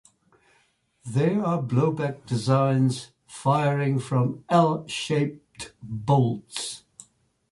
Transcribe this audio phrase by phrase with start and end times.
[1.05, 6.83] They are blowback designs firing from "L"-shaped bolts.